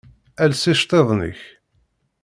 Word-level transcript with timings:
Els 0.45 0.61
iceṭṭiḍen-ik! 0.71 1.41